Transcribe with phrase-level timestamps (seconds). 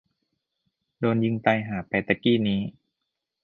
[0.99, 2.61] โดนยิงตายห่าไปตะกี้นี้